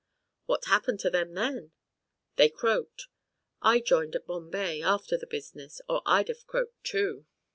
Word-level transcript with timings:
"What 0.47 0.65
happened 0.65 0.99
to 1.01 1.11
them 1.11 1.35
then?" 1.35 1.73
"They 2.35 2.49
croaked. 2.49 3.05
I 3.61 3.79
joined 3.79 4.15
at 4.15 4.25
Bombay, 4.25 4.81
after 4.81 5.15
the 5.15 5.27
business, 5.27 5.79
or 5.87 6.01
I'd 6.07 6.29
have 6.29 6.47
croaked 6.47 6.83
too." 6.83 7.27